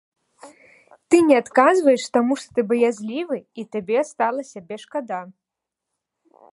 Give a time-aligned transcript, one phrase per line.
[1.13, 5.21] Ты не адказваеш, таму што ты баязлівы і табе стала сябе шкада.